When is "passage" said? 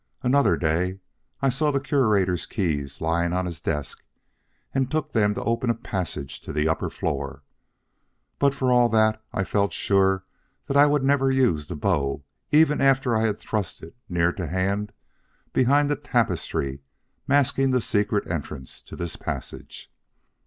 5.75-6.41, 19.15-19.93